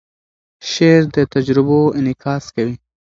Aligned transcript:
شعر 0.71 1.01
د 1.15 1.17
تجربو 1.33 1.79
انعکاس 1.97 2.43
کوي. 2.55 2.75